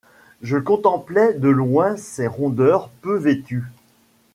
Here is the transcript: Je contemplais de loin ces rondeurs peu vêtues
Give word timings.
Je 0.41 0.57
contemplais 0.57 1.35
de 1.35 1.47
loin 1.47 1.95
ces 1.95 2.25
rondeurs 2.25 2.89
peu 3.03 3.19
vêtues 3.19 3.65